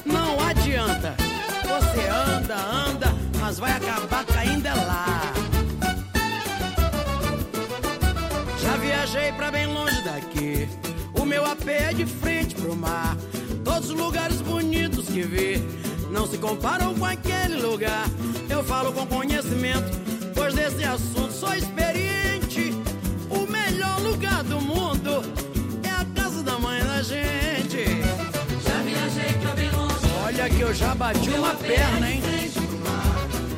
Não 0.04 0.40
adianta, 0.40 1.14
você 1.62 2.08
anda, 2.08 2.56
anda, 2.56 3.14
mas 3.40 3.58
vai 3.58 3.72
acabar 3.72 4.24
caindo 4.24 4.66
é 4.66 4.74
lá. 4.74 5.32
Já 8.62 8.76
viajei 8.76 9.32
pra 9.32 9.50
bem 9.50 9.66
longe 9.66 10.02
daqui, 10.02 10.68
o 11.18 11.24
meu 11.24 11.44
AP 11.44 11.68
é 11.68 11.92
de 11.92 12.06
frente 12.06 12.54
pro 12.54 12.76
mar. 12.76 13.16
Todos 13.64 13.90
os 13.90 13.96
lugares 13.96 14.40
bonitos 14.40 15.06
que 15.08 15.22
vi 15.22 15.62
não 16.10 16.26
se 16.26 16.38
comparam 16.38 16.94
com 16.94 17.04
aquele 17.04 17.56
lugar. 17.56 18.04
Eu 18.48 18.64
falo 18.64 18.92
com 18.92 19.06
conhecimento, 19.06 19.90
pois 20.34 20.54
desse 20.54 20.84
assunto 20.84 21.32
sou 21.32 21.54
experiente 21.54 22.07
eu 30.68 30.74
já 30.74 30.94
bati 30.94 31.30
uma 31.30 31.54
perna, 31.54 32.10
hein? 32.10 32.22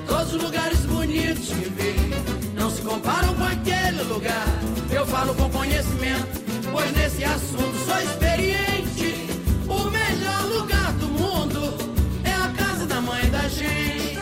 Todos 0.07 0.35
os 0.35 0.43
lugares 0.43 0.79
bonitos 0.87 1.49
que 1.49 1.69
vi 1.69 2.15
não 2.55 2.71
se 2.71 2.81
comparam 2.83 3.35
com 3.35 3.43
aquele 3.43 4.03
lugar. 4.05 4.47
Eu 4.93 5.05
falo 5.07 5.35
com 5.35 5.51
conhecimento, 5.51 6.41
pois 6.71 6.93
nesse 6.93 7.25
assunto 7.25 7.77
sou 7.85 7.99
experiente. 7.99 9.29
O 9.67 9.91
melhor 9.91 10.45
lugar 10.57 10.93
do 10.93 11.09
mundo 11.09 11.75
é 12.23 12.33
a 12.33 12.49
casa 12.57 12.87
da 12.87 13.01
mãe 13.01 13.29
da 13.29 13.49
gente. 13.49 14.21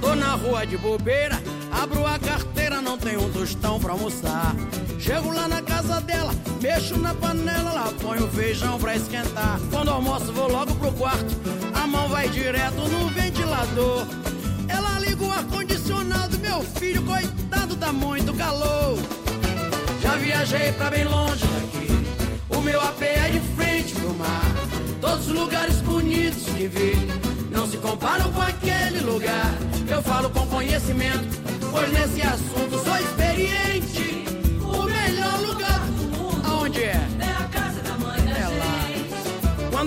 Tô 0.00 0.14
na 0.14 0.36
rua 0.36 0.64
de 0.64 0.78
bobeira, 0.78 1.42
abro 1.72 2.06
a 2.06 2.20
carteira, 2.20 2.80
não 2.80 2.96
tenho 2.96 3.24
um 3.24 3.32
tostão 3.32 3.80
pra 3.80 3.92
almoçar. 3.92 4.54
Chego 5.00 5.32
lá 5.32 5.48
na 5.48 5.60
casa 5.60 6.00
dela, 6.00 6.32
mexo 6.62 6.96
na 6.98 7.14
panela, 7.14 7.72
lá 7.72 7.92
ponho 8.00 8.28
feijão 8.28 8.78
pra 8.78 8.94
esquentar. 8.94 9.58
Quando 9.70 9.90
almoço, 9.90 10.32
vou 10.32 10.48
logo 10.48 10.72
pro 10.76 10.92
quarto, 10.92 11.34
vai 12.08 12.28
direto 12.28 12.88
no 12.88 13.08
ventilador. 13.08 14.06
Ela 14.68 14.98
liga 15.00 15.24
o 15.24 15.30
ar-condicionado, 15.30 16.38
meu 16.38 16.62
filho, 16.62 17.02
coitado, 17.02 17.76
tá 17.76 17.92
muito 17.92 18.32
calor. 18.34 18.98
Já 20.02 20.16
viajei 20.16 20.72
pra 20.72 20.90
bem 20.90 21.04
longe 21.04 21.44
daqui, 21.46 21.88
o 22.48 22.60
meu 22.60 22.80
AP 22.80 23.02
é 23.02 23.30
de 23.30 23.40
frente 23.56 23.94
pro 23.94 24.14
mar. 24.14 24.42
Todos 25.00 25.28
os 25.28 25.34
lugares 25.34 25.80
bonitos 25.80 26.44
que 26.44 26.68
vi 26.68 27.08
não 27.50 27.66
se 27.68 27.76
comparam 27.78 28.32
com 28.32 28.42
aquele 28.42 29.00
lugar. 29.00 29.54
Eu 29.88 30.02
falo 30.02 30.30
com 30.30 30.46
conhecimento, 30.46 31.40
pois 31.70 31.92
nesse 31.92 32.22
assunto 32.22 32.84
sou 32.84 32.96
experiente 32.96 34.26
melhor 35.06 35.40
lugar 35.40 35.75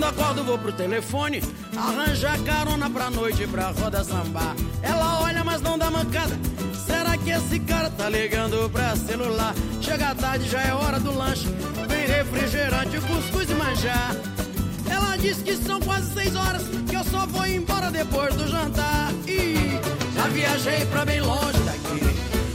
Quando 0.00 0.18
acordo 0.18 0.44
vou 0.44 0.56
pro 0.56 0.72
telefone, 0.72 1.42
arranjar 1.76 2.38
carona 2.42 2.88
pra 2.88 3.10
noite 3.10 3.46
pra 3.46 3.68
roda 3.68 4.02
sambar. 4.02 4.56
Ela 4.82 5.20
olha, 5.20 5.44
mas 5.44 5.60
não 5.60 5.76
dá 5.76 5.90
mancada. 5.90 6.38
Será 6.86 7.18
que 7.18 7.28
esse 7.28 7.60
cara 7.60 7.90
tá 7.90 8.08
ligando 8.08 8.70
pra 8.70 8.96
celular? 8.96 9.54
Chega 9.82 10.14
tarde, 10.14 10.48
já 10.48 10.62
é 10.62 10.72
hora 10.72 10.98
do 10.98 11.14
lanche. 11.14 11.46
Vem 11.86 12.06
refrigerante, 12.06 12.98
cuscuz 12.98 13.50
e 13.50 13.54
manjar. 13.54 14.16
Ela 14.90 15.18
diz 15.18 15.42
que 15.42 15.54
são 15.54 15.78
quase 15.80 16.10
seis 16.14 16.34
horas, 16.34 16.62
que 16.88 16.96
eu 16.96 17.04
só 17.04 17.26
vou 17.26 17.46
embora 17.46 17.90
depois 17.90 18.34
do 18.34 18.48
jantar. 18.48 19.12
E 19.28 19.78
já 20.14 20.28
viajei 20.28 20.86
pra 20.86 21.04
bem 21.04 21.20
longe 21.20 21.58
daqui. 21.58 22.00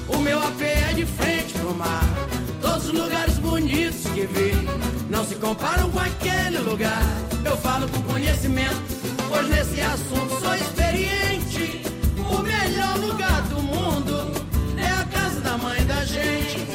O 0.08 0.18
meu 0.18 0.40
AP 0.40 0.62
é 0.64 0.94
de 0.94 1.06
frente 1.06 1.54
pro 1.54 1.76
mar. 1.76 2.35
Os 2.86 2.92
lugares 2.92 3.40
bonitos 3.40 4.04
que 4.14 4.28
vi 4.28 4.52
não 5.10 5.26
se 5.26 5.34
comparam 5.36 5.90
com 5.90 5.98
aquele 5.98 6.60
lugar. 6.60 7.02
Eu 7.44 7.58
falo 7.58 7.90
com 7.90 8.00
conhecimento, 8.04 8.80
pois 9.28 9.50
nesse 9.50 9.82
assunto 9.82 10.40
sou 10.40 10.54
experiente. 10.54 11.82
O 12.30 12.44
melhor 12.44 12.96
lugar 13.00 13.42
do 13.44 13.60
mundo 13.60 14.32
é 14.78 14.88
a 14.88 15.04
casa 15.06 15.42
da 15.42 15.58
mãe 15.58 15.84
da 15.88 16.06
gente. 16.06 16.68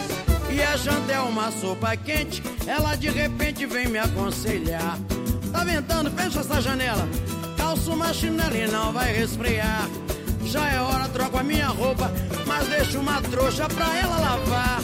E 0.50 0.60
a 0.60 0.76
janta 0.76 1.12
é 1.12 1.20
uma 1.20 1.52
sopa 1.52 1.96
quente, 1.96 2.42
ela 2.66 2.96
de 2.96 3.08
repente 3.08 3.64
vem 3.64 3.86
me 3.86 4.00
aconselhar. 4.00 4.98
Tá 5.52 5.62
ventando, 5.62 6.10
fecha 6.10 6.40
essa 6.40 6.60
janela. 6.60 7.08
Calço 7.56 7.92
uma 7.92 8.12
chinela 8.12 8.56
e 8.56 8.66
não 8.66 8.92
vai 8.92 9.12
resfriar. 9.14 9.88
Já 10.44 10.68
é 10.72 10.80
hora, 10.80 11.08
troco 11.08 11.38
a 11.38 11.44
minha 11.44 11.68
roupa, 11.68 12.10
mas 12.48 12.66
deixo 12.66 12.98
uma 12.98 13.22
trouxa 13.22 13.68
pra 13.68 13.96
ela 13.96 14.18
lavar 14.18 14.80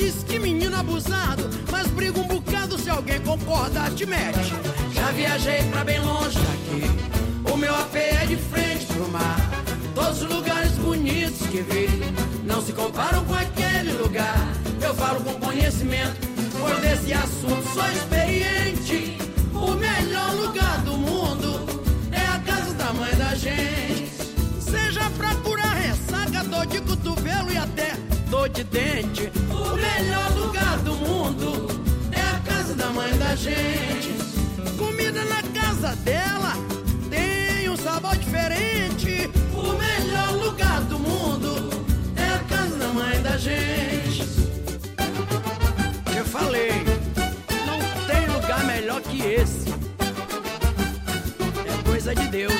diz 0.00 0.24
que 0.24 0.38
menino 0.38 0.74
abusado, 0.76 1.42
mas 1.70 1.86
briga 1.88 2.18
um 2.18 2.26
bocado 2.26 2.78
se 2.78 2.88
alguém 2.88 3.20
concorda, 3.20 3.90
te 3.90 4.06
mete. 4.06 4.54
Já 4.94 5.10
viajei 5.12 5.62
pra 5.64 5.84
bem 5.84 6.00
longe 6.00 6.38
daqui, 6.38 7.52
o 7.52 7.56
meu 7.56 7.74
AP 7.74 7.96
é 7.96 8.24
de 8.26 8.36
frente 8.36 8.86
pro 8.86 9.06
mar. 9.10 9.36
Todos 9.94 10.22
os 10.22 10.30
lugares 10.30 10.72
bonitos 10.78 11.46
que 11.48 11.60
vi 11.60 11.88
não 12.46 12.62
se 12.62 12.72
comparam 12.72 13.22
com 13.26 13.34
aquele 13.34 13.92
lugar. 13.92 14.38
Eu 14.80 14.94
falo 14.94 15.20
com 15.20 15.34
conhecimento, 15.34 16.16
pois 16.58 16.78
desse 16.80 17.12
assunto 17.12 17.68
sou 17.74 17.86
experiente. 17.92 19.18
O 19.52 19.72
melhor 19.72 20.34
lugar 20.34 20.78
do 20.78 20.96
mundo 20.96 21.60
é 22.10 22.26
a 22.26 22.38
casa 22.38 22.72
da 22.72 22.90
mãe 22.94 23.14
da 23.16 23.34
gente. 23.34 24.10
Seja 24.60 25.10
pra 25.18 25.34
curar 25.34 25.76
ressaca, 25.76 26.42
dor 26.44 26.66
de 26.66 26.80
cotovelo 26.80 27.52
e 27.52 27.58
até 27.58 28.00
dor 28.30 28.48
de 28.48 28.62
dente. 28.64 29.30
O 29.50 29.74
melhor 29.74 30.30
lugar 30.36 30.78
do 30.78 30.94
mundo 30.94 31.66
é 32.12 32.20
a 32.20 32.38
casa 32.40 32.74
da 32.74 32.86
mãe 32.90 33.12
da 33.18 33.34
gente. 33.34 34.14
Comida 34.78 35.24
na 35.24 35.42
casa 35.60 35.96
dela 35.96 36.54
tem 37.10 37.68
um 37.68 37.76
sabor 37.76 38.16
diferente. 38.16 39.28
O 39.52 39.72
melhor 39.76 40.32
lugar 40.44 40.80
do 40.82 40.98
mundo 40.98 41.70
é 42.16 42.34
a 42.34 42.38
casa 42.44 42.76
da 42.76 42.88
mãe 42.88 43.20
da 43.20 43.36
gente. 43.36 44.22
Eu 46.16 46.24
falei, 46.24 46.70
não 47.66 47.78
tem 48.06 48.26
lugar 48.32 48.64
melhor 48.64 49.00
que 49.02 49.22
esse. 49.22 49.68
É 51.66 51.82
coisa 51.84 52.14
de 52.14 52.28
Deus. 52.28 52.54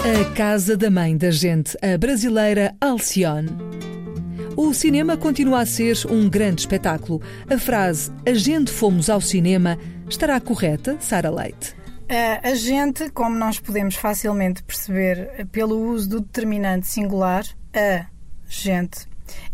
A 0.00 0.34
Casa 0.34 0.78
da 0.78 0.90
Mãe 0.90 1.14
da 1.14 1.30
Gente, 1.30 1.76
a 1.82 1.98
brasileira 1.98 2.74
Alcione. 2.80 3.79
O 4.62 4.74
cinema 4.74 5.16
continua 5.16 5.60
a 5.62 5.66
ser 5.66 5.96
um 6.10 6.28
grande 6.28 6.60
espetáculo. 6.60 7.22
A 7.48 7.56
frase 7.56 8.12
A 8.26 8.34
gente 8.34 8.70
fomos 8.70 9.08
ao 9.08 9.18
cinema 9.18 9.78
estará 10.06 10.38
correta, 10.38 10.98
Sara 11.00 11.30
Leite? 11.30 11.74
A 12.42 12.54
gente, 12.54 13.08
como 13.08 13.34
nós 13.38 13.58
podemos 13.58 13.94
facilmente 13.94 14.62
perceber 14.62 15.46
pelo 15.50 15.80
uso 15.90 16.10
do 16.10 16.20
determinante 16.20 16.86
singular, 16.88 17.42
a 17.72 18.04
gente, 18.46 19.08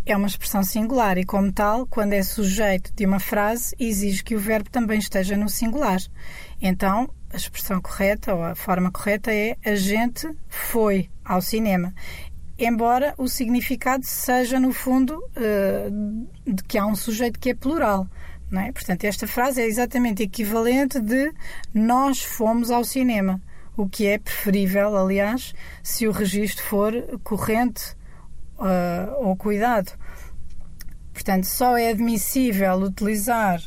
É 0.04 0.16
uma 0.16 0.26
expressão 0.26 0.64
singular 0.64 1.16
e, 1.18 1.24
como 1.24 1.52
tal, 1.52 1.86
quando 1.86 2.12
é 2.12 2.22
sujeito 2.24 2.92
de 2.92 3.06
uma 3.06 3.20
frase, 3.20 3.76
exige 3.78 4.24
que 4.24 4.34
o 4.34 4.40
verbo 4.40 4.68
também 4.70 4.98
esteja 4.98 5.36
no 5.36 5.48
singular. 5.48 6.00
Então, 6.60 7.08
a 7.32 7.36
expressão 7.36 7.80
correta 7.80 8.34
ou 8.34 8.42
a 8.42 8.56
forma 8.56 8.90
correta 8.90 9.32
é 9.32 9.56
a 9.64 9.76
gente 9.76 10.28
foi 10.48 11.08
ao 11.24 11.40
cinema. 11.40 11.94
Embora 12.58 13.14
o 13.18 13.28
significado 13.28 14.04
seja, 14.04 14.58
no 14.58 14.72
fundo, 14.72 15.22
eh, 15.36 15.88
de 16.46 16.62
que 16.64 16.78
há 16.78 16.86
um 16.86 16.96
sujeito 16.96 17.38
que 17.38 17.50
é 17.50 17.54
plural. 17.54 18.08
Não 18.50 18.62
é? 18.62 18.72
Portanto, 18.72 19.04
esta 19.04 19.26
frase 19.26 19.60
é 19.60 19.66
exatamente 19.66 20.22
equivalente 20.22 21.00
de 21.00 21.32
nós 21.74 22.22
fomos 22.22 22.70
ao 22.70 22.84
cinema, 22.84 23.42
o 23.76 23.88
que 23.88 24.06
é 24.06 24.18
preferível, 24.18 24.96
aliás, 24.96 25.52
se 25.82 26.06
o 26.08 26.12
registro 26.12 26.64
for 26.64 26.92
corrente 27.22 27.94
uh, 28.58 29.26
ou 29.26 29.36
cuidado. 29.36 29.92
Portanto, 31.12 31.44
só 31.44 31.76
é 31.76 31.90
admissível 31.90 32.74
utilizar 32.76 33.60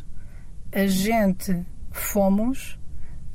a 0.71 0.85
gente 0.85 1.65
fomos 1.91 2.79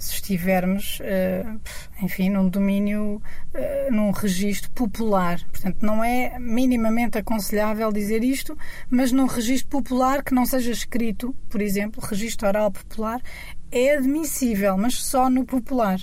se 0.05 0.15
estivermos, 0.15 1.01
uh, 1.01 1.61
enfim, 2.03 2.29
num 2.29 2.49
domínio, 2.49 3.23
uh, 3.55 3.93
num 3.93 4.11
registro 4.11 4.71
popular. 4.73 5.41
Portanto, 5.51 5.79
não 5.81 6.05
é 6.05 6.39
minimamente 6.39 7.17
aconselhável 7.17 7.91
dizer 7.91 8.23
isto, 8.23 8.57
mas 8.91 9.11
num 9.13 9.27
registro 9.27 9.71
popular 9.71 10.23
que 10.23 10.35
não 10.35 10.45
seja 10.45 10.71
escrito, 10.71 11.35
por 11.49 11.63
exemplo, 11.63 12.05
registro 12.05 12.47
oral 12.47 12.71
popular, 12.71 13.21
é 13.73 13.97
admissível, 13.97 14.77
mas 14.77 15.03
só 15.03 15.31
no 15.31 15.45
popular. 15.45 15.99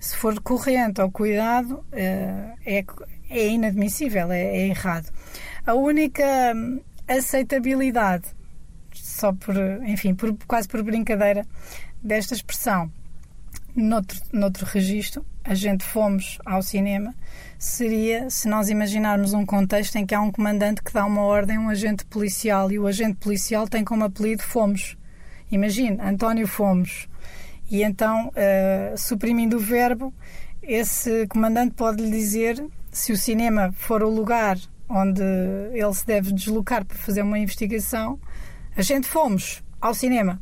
Se 0.00 0.16
for 0.16 0.40
corrente 0.40 1.00
ou 1.00 1.10
cuidado, 1.10 1.74
uh, 1.74 2.58
é, 2.64 2.84
é 3.28 3.48
inadmissível, 3.48 4.32
é, 4.32 4.42
é 4.42 4.66
errado. 4.68 5.12
A 5.66 5.74
única 5.74 6.24
hum, 6.56 6.80
aceitabilidade, 7.06 8.24
só 8.94 9.32
por, 9.32 9.54
enfim, 9.84 10.14
por, 10.14 10.34
quase 10.46 10.66
por 10.66 10.82
brincadeira, 10.82 11.46
desta 12.02 12.34
expressão 12.34 12.90
noutro, 13.74 14.20
noutro 14.32 14.66
registro, 14.66 15.24
a 15.44 15.54
gente 15.54 15.84
fomos 15.84 16.38
ao 16.44 16.62
cinema, 16.62 17.14
seria 17.58 18.30
se 18.30 18.48
nós 18.48 18.68
imaginarmos 18.68 19.32
um 19.32 19.44
contexto 19.44 19.96
em 19.96 20.06
que 20.06 20.14
há 20.14 20.20
um 20.20 20.30
comandante 20.30 20.82
que 20.82 20.92
dá 20.92 21.04
uma 21.04 21.22
ordem 21.22 21.56
a 21.56 21.60
um 21.60 21.68
agente 21.68 22.04
policial 22.04 22.70
e 22.70 22.78
o 22.78 22.86
agente 22.86 23.16
policial 23.16 23.68
tem 23.68 23.84
como 23.84 24.04
apelido 24.04 24.42
Fomos. 24.42 24.96
Imagine, 25.50 25.98
António 26.00 26.46
Fomos. 26.46 27.08
E 27.70 27.82
então, 27.82 28.28
uh, 28.28 28.96
suprimindo 28.96 29.56
o 29.56 29.60
verbo, 29.60 30.12
esse 30.62 31.26
comandante 31.26 31.74
pode 31.74 32.02
lhe 32.02 32.10
dizer 32.10 32.64
se 32.90 33.12
o 33.12 33.16
cinema 33.16 33.72
for 33.72 34.02
o 34.02 34.10
lugar 34.10 34.58
onde 34.88 35.22
ele 35.72 35.94
se 35.94 36.06
deve 36.06 36.32
deslocar 36.32 36.84
para 36.84 36.98
fazer 36.98 37.22
uma 37.22 37.38
investigação, 37.38 38.20
a 38.76 38.82
gente 38.82 39.08
fomos 39.08 39.62
ao 39.80 39.94
cinema. 39.94 40.40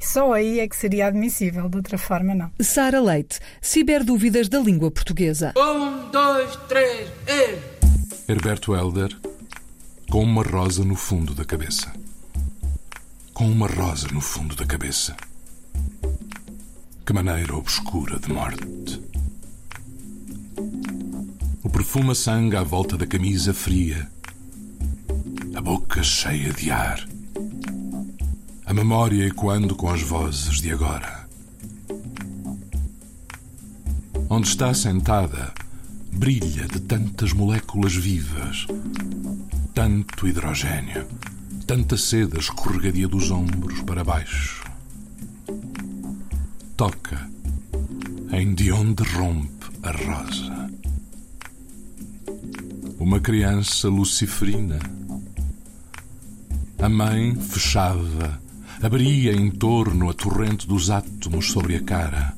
Só 0.00 0.32
aí 0.32 0.60
é 0.60 0.68
que 0.68 0.76
seria 0.76 1.06
admissível, 1.06 1.68
de 1.68 1.76
outra 1.76 1.98
forma 1.98 2.34
não. 2.34 2.50
Sara 2.60 3.00
Leite, 3.00 3.40
ciberdúvidas 3.60 4.48
da 4.48 4.58
língua 4.58 4.90
portuguesa. 4.90 5.52
Um, 5.56 6.10
dois, 6.10 6.56
três, 6.68 7.08
e... 7.26 8.30
Herberto 8.30 8.74
Helder, 8.74 9.16
com 10.10 10.22
uma 10.22 10.42
rosa 10.42 10.84
no 10.84 10.94
fundo 10.94 11.34
da 11.34 11.44
cabeça. 11.44 11.92
Com 13.32 13.46
uma 13.46 13.66
rosa 13.66 14.08
no 14.12 14.20
fundo 14.20 14.54
da 14.54 14.66
cabeça. 14.66 15.16
Que 17.06 17.12
maneira 17.12 17.56
obscura 17.56 18.18
de 18.18 18.32
morte. 18.32 19.02
O 21.62 21.70
perfume 21.70 22.10
a 22.10 22.14
sangue 22.14 22.56
à 22.56 22.62
volta 22.62 22.96
da 22.96 23.06
camisa 23.06 23.54
fria. 23.54 24.10
A 25.54 25.60
boca 25.60 26.02
cheia 26.02 26.52
de 26.52 26.70
ar 26.70 27.06
a 28.68 28.74
memória 28.74 29.26
ecoando 29.26 29.74
com 29.74 29.88
as 29.88 30.02
vozes 30.02 30.60
de 30.60 30.70
agora. 30.70 31.26
Onde 34.28 34.46
está 34.46 34.74
sentada, 34.74 35.54
brilha 36.12 36.68
de 36.68 36.78
tantas 36.80 37.32
moléculas 37.32 37.94
vivas, 37.94 38.66
tanto 39.72 40.28
hidrogênio, 40.28 41.06
tanta 41.66 41.96
seda 41.96 42.38
escorregadia 42.38 43.08
dos 43.08 43.30
ombros 43.30 43.80
para 43.80 44.04
baixo. 44.04 44.62
Toca 46.76 47.26
em 48.30 48.54
de 48.54 48.70
onde 48.70 49.02
rompe 49.02 49.66
a 49.82 49.92
rosa. 49.92 50.70
Uma 52.98 53.18
criança 53.18 53.88
luciferina. 53.88 54.78
A 56.78 56.88
mãe 56.90 57.34
fechava 57.34 58.46
abria 58.80 59.32
em 59.32 59.50
torno 59.50 60.08
a 60.08 60.14
torrente 60.14 60.66
dos 60.66 60.90
átomos 60.90 61.50
sobre 61.50 61.76
a 61.76 61.82
cara. 61.82 62.36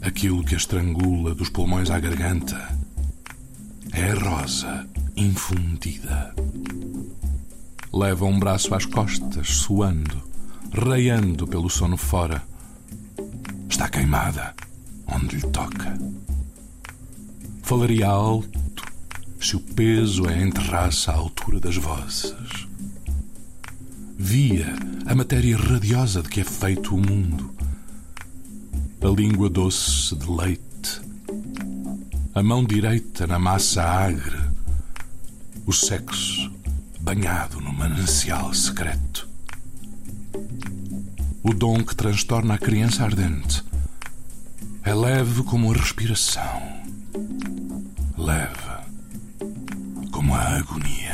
Aquilo 0.00 0.44
que 0.44 0.54
a 0.54 0.58
estrangula 0.58 1.34
dos 1.34 1.48
pulmões 1.48 1.90
à 1.90 1.98
garganta 1.98 2.78
é 3.92 4.10
a 4.10 4.14
rosa 4.14 4.88
infundida. 5.16 6.34
Leva 7.92 8.24
um 8.24 8.38
braço 8.38 8.74
às 8.74 8.86
costas, 8.86 9.48
suando, 9.48 10.22
reiando 10.72 11.46
pelo 11.46 11.68
sono 11.68 11.96
fora. 11.96 12.42
Está 13.68 13.88
queimada 13.88 14.54
onde 15.06 15.36
lhe 15.36 15.46
toca. 15.48 15.98
Falaria 17.62 18.06
alto 18.06 18.58
se 19.40 19.56
o 19.56 19.60
peso 19.60 20.28
a 20.28 20.36
enterrasse 20.36 21.10
à 21.10 21.14
altura 21.14 21.58
das 21.60 21.76
vozes 21.76 22.67
via 24.20 24.74
a 25.06 25.14
matéria 25.14 25.56
radiosa 25.56 26.20
de 26.20 26.28
que 26.28 26.40
é 26.40 26.44
feito 26.44 26.92
o 26.92 26.98
mundo, 26.98 27.54
a 29.00 29.06
língua 29.06 29.48
doce 29.48 30.16
de 30.16 30.28
leite, 30.28 31.00
a 32.34 32.42
mão 32.42 32.64
direita 32.64 33.28
na 33.28 33.38
massa 33.38 33.84
agre, 33.84 34.36
o 35.64 35.72
sexo 35.72 36.50
banhado 37.00 37.60
no 37.60 37.72
manancial 37.72 38.52
secreto. 38.52 39.28
O 41.44 41.54
dom 41.54 41.84
que 41.84 41.94
transtorna 41.94 42.54
a 42.54 42.58
criança 42.58 43.04
ardente. 43.04 43.64
É 44.82 44.92
leve 44.92 45.44
como 45.44 45.72
a 45.72 45.76
respiração, 45.76 46.60
leve 48.16 48.68
como 50.10 50.34
a 50.34 50.56
agonia. 50.56 51.07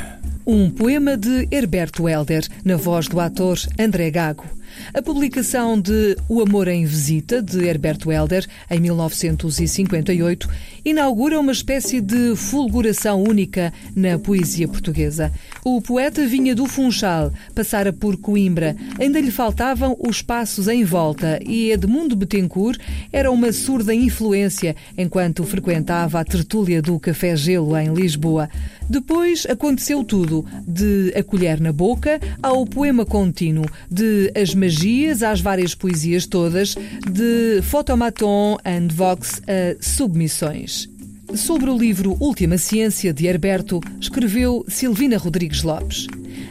Um 0.47 0.69
poema 0.69 1.17
de 1.17 1.49
Herberto 1.51 2.07
Helder, 2.07 2.47
na 2.63 2.77
voz 2.77 3.09
do 3.09 3.19
ator 3.19 3.59
André 3.79 4.11
Gago. 4.11 4.45
A 4.93 5.01
publicação 5.01 5.81
de 5.81 6.17
O 6.29 6.43
Amor 6.43 6.69
em 6.69 6.85
Visita, 6.85 7.41
de 7.41 7.65
Herberto 7.65 8.11
Helder, 8.11 8.47
em 8.71 8.81
1958, 8.81 10.49
inaugura 10.85 11.41
uma 11.41 11.53
espécie 11.53 12.01
de 12.01 12.37
fulguração 12.37 13.23
única 13.23 13.73
na 13.97 14.19
poesia 14.19 14.69
portuguesa. 14.69 15.33
O 15.65 15.81
poeta 15.81 16.27
vinha 16.27 16.55
do 16.55 16.67
Funchal, 16.67 17.33
passara 17.55 17.93
por 17.93 18.19
Coimbra, 18.19 18.77
ainda 19.01 19.21
lhe 19.21 19.31
faltavam 19.31 19.97
os 19.99 20.21
passos 20.21 20.69
em 20.69 20.85
volta 20.85 21.41
e 21.43 21.71
Edmundo 21.71 22.17
Betancourt 22.17 22.79
era 23.13 23.31
uma 23.31 23.53
surda 23.53 23.95
influência 23.95 24.77
enquanto 24.99 25.45
frequentava 25.45 26.21
a 26.21 26.25
tertúlia 26.25 26.83
do 26.83 26.99
Café 26.99 27.35
Gelo 27.35 27.77
em 27.77 27.95
Lisboa. 27.95 28.51
Depois 28.89 29.47
aconteceu 29.49 30.05
tudo, 30.05 30.45
de 30.67 31.13
A 31.17 31.23
Colher 31.23 31.61
na 31.61 31.73
Boca 31.73 32.21
ao 32.43 32.67
poema 32.67 33.05
contínuo, 33.05 33.65
de 33.91 34.31
As 34.35 34.55
Magias 34.55 35.23
às 35.23 35.41
várias 35.41 35.75
poesias 35.75 36.27
todas, 36.27 36.75
de 37.11 37.63
Photomaton 37.63 38.59
and 38.65 38.89
Vox 38.93 39.41
a 39.47 39.83
Submissões. 39.83 40.89
Sobre 41.35 41.71
o 41.71 41.77
livro 41.77 42.17
Última 42.21 42.59
Ciência 42.59 43.13
de 43.13 43.27
Herberto, 43.27 43.81
escreveu 44.01 44.65
Silvina 44.69 45.17
Rodrigues 45.17 45.63
Lopes. 45.63 46.07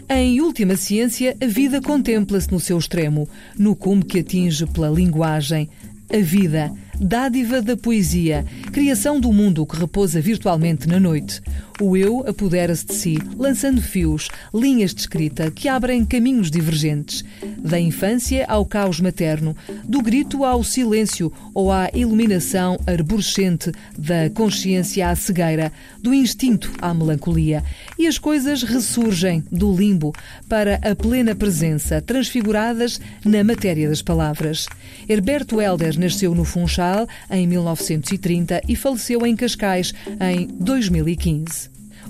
Em 0.10 0.42
Última 0.42 0.76
Ciência, 0.76 1.38
a 1.42 1.46
vida 1.46 1.80
contempla-se 1.82 2.52
no 2.52 2.60
seu 2.60 2.78
extremo, 2.78 3.30
no 3.58 3.76
cume 3.76 4.04
que 4.04 4.20
atinge 4.20 4.66
pela 4.66 4.90
linguagem. 4.90 5.70
A 6.12 6.18
vida, 6.18 6.72
dádiva 7.00 7.62
da 7.62 7.78
poesia, 7.78 8.46
criação 8.72 9.20
do 9.20 9.32
mundo 9.32 9.66
que 9.66 9.78
repousa 9.78 10.20
virtualmente 10.20 10.88
na 10.88 11.00
noite. 11.00 11.42
O 11.82 11.98
eu 11.98 12.24
apodera-se 12.28 12.86
de 12.86 12.94
si, 12.94 13.18
lançando 13.36 13.82
fios, 13.82 14.28
linhas 14.54 14.94
de 14.94 15.02
escrita 15.02 15.50
que 15.50 15.68
abrem 15.68 16.06
caminhos 16.06 16.52
divergentes. 16.52 17.26
Da 17.58 17.80
infância 17.80 18.46
ao 18.48 18.66
caos 18.66 19.00
materno, 19.00 19.56
do 19.84 20.02
grito 20.02 20.46
ao 20.46 20.64
silêncio 20.64 21.34
ou 21.54 21.72
à 21.72 21.90
iluminação 21.94 22.78
arborescente, 22.86 23.72
da 23.98 24.30
consciência 24.30 25.10
à 25.10 25.16
cegueira, 25.16 25.72
do 26.02 26.14
instinto 26.14 26.72
à 26.80 26.94
melancolia. 26.94 27.64
E 27.98 28.06
as 28.06 28.20
coisas 28.20 28.62
ressurgem 28.62 29.44
do 29.52 29.76
limbo 29.76 30.14
para 30.48 30.76
a 30.76 30.96
plena 30.96 31.34
presença, 31.34 32.02
transfiguradas 32.02 33.02
na 33.26 33.44
matéria 33.44 33.90
das 33.90 34.02
palavras. 34.02 34.68
Herberto 35.10 35.60
Helder 35.60 36.00
nasceu 36.00 36.36
no 36.36 36.46
Funchal 36.46 37.08
em 37.32 37.48
1930 37.48 38.62
e 38.68 38.76
faleceu 38.76 39.26
em 39.26 39.36
Cascais 39.36 39.94
em 40.20 40.48
2015. 40.60 41.73